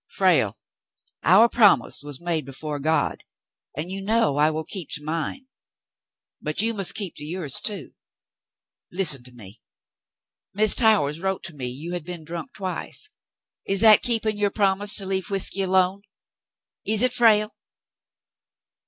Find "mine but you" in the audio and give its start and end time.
5.03-6.73